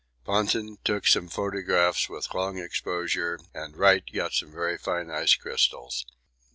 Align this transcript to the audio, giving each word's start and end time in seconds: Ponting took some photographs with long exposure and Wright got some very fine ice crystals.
Ponting 0.23 0.79
took 0.83 1.05
some 1.05 1.27
photographs 1.27 2.09
with 2.09 2.33
long 2.33 2.57
exposure 2.57 3.39
and 3.53 3.77
Wright 3.77 4.03
got 4.11 4.33
some 4.33 4.51
very 4.51 4.75
fine 4.75 5.11
ice 5.11 5.35
crystals. 5.35 6.07